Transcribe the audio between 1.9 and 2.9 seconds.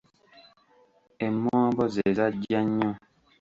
ze zajja nnyo.